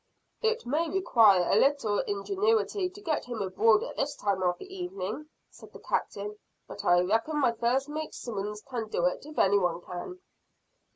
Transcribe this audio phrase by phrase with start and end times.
[0.41, 4.65] "It may require a little ingenuity to get him aboard at this time of the
[4.75, 6.39] evening," said the Captain.
[6.67, 10.19] "But I reckon my first mate, Simmons, can do it, if any one can."